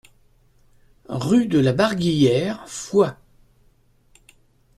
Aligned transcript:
Rue 1.09 1.45
de 1.45 1.59
la 1.59 1.73
Barguillère, 1.73 2.67
Foix 2.67 3.17